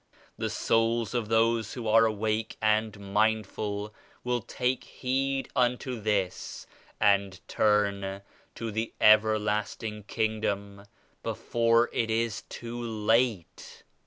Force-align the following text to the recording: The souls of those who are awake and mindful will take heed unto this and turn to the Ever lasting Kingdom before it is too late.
The 0.35 0.49
souls 0.49 1.13
of 1.13 1.29
those 1.29 1.73
who 1.73 1.87
are 1.87 2.07
awake 2.07 2.57
and 2.59 3.13
mindful 3.13 3.93
will 4.23 4.41
take 4.41 4.83
heed 4.83 5.47
unto 5.55 6.01
this 6.01 6.65
and 6.99 7.39
turn 7.47 8.23
to 8.55 8.71
the 8.71 8.93
Ever 8.99 9.37
lasting 9.37 10.05
Kingdom 10.05 10.87
before 11.21 11.87
it 11.93 12.09
is 12.09 12.41
too 12.49 12.81
late. 12.83 13.83